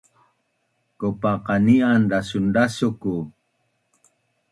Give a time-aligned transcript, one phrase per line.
[0.99, 3.13] Kaupa qani’an dasundasun ku